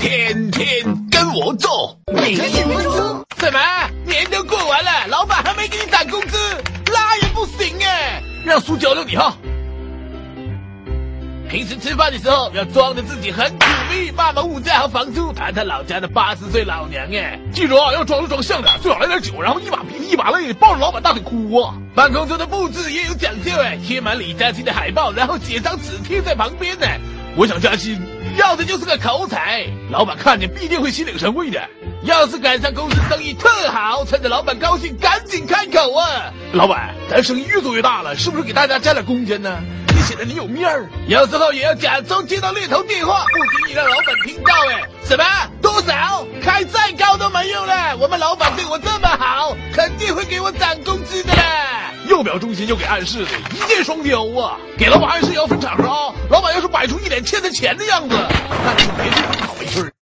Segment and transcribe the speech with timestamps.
[0.00, 0.66] 天天
[1.10, 3.22] 跟我做，每天几分钟。
[3.38, 3.58] 什么？
[4.06, 6.38] 年都过完了，老板还没给你涨工资，
[6.86, 8.22] 那也不行哎！
[8.46, 9.36] 让苏教教你哈。
[11.50, 17.38] 平时吃饭的时候要装着自己很苦逼，骂骂物价和房租，谈谈老家的八十岁老娘哎！
[17.52, 21.74] 记住啊，要装着装像的，最好来点酒，然后一把鼻涕一把泪，抱着老板大腿哭啊！
[21.94, 26.86] 办公桌的布置也有讲究哎，贴满李嘉欣的海报，然后写张纸贴在旁边呢。
[27.36, 28.00] 我想加薪，
[28.36, 31.60] 要的就是个口才，老板看见必定会心领神会的。
[32.02, 36.32] 要是赶上公司生意特好，趁着老板高兴，赶紧开口啊！
[36.52, 39.58] 老板，咱生意越做越大了，是不是给大家加点工钱呢？
[39.94, 44.52] 你显得你有面儿，有时候也要假装接到猎头电话，不仅仅让老板听到。
[44.70, 45.24] 哎，什么？
[45.60, 46.26] 多少？
[46.42, 47.96] 开再高都没用了。
[47.98, 51.32] 我们老板对我这么好，肯定会给我涨工资的。
[52.08, 54.56] 又表忠心又给暗示的，一箭双雕啊！
[54.78, 56.14] 给老板暗示也要分场合啊！
[56.30, 56.39] 老
[56.70, 58.99] 摆出一脸欠他钱的样子，那。